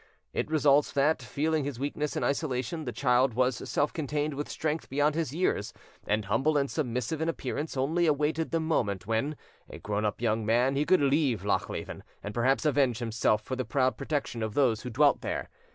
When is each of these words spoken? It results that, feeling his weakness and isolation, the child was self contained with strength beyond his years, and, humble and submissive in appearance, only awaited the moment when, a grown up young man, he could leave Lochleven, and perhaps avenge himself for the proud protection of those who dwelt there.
It 0.33 0.49
results 0.49 0.91
that, 0.93 1.21
feeling 1.21 1.63
his 1.63 1.77
weakness 1.79 2.15
and 2.15 2.25
isolation, 2.25 2.85
the 2.85 2.91
child 2.91 3.35
was 3.35 3.69
self 3.69 3.93
contained 3.93 4.33
with 4.33 4.49
strength 4.49 4.89
beyond 4.89 5.13
his 5.13 5.31
years, 5.31 5.73
and, 6.07 6.25
humble 6.25 6.57
and 6.57 6.71
submissive 6.71 7.21
in 7.21 7.29
appearance, 7.29 7.77
only 7.77 8.07
awaited 8.07 8.49
the 8.49 8.59
moment 8.59 9.05
when, 9.05 9.35
a 9.69 9.77
grown 9.77 10.03
up 10.03 10.19
young 10.19 10.43
man, 10.43 10.75
he 10.75 10.87
could 10.87 11.01
leave 11.01 11.45
Lochleven, 11.45 12.01
and 12.23 12.33
perhaps 12.33 12.65
avenge 12.65 12.97
himself 12.97 13.43
for 13.43 13.55
the 13.55 13.63
proud 13.63 13.95
protection 13.95 14.41
of 14.41 14.55
those 14.55 14.81
who 14.81 14.89
dwelt 14.89 15.21
there. 15.21 15.51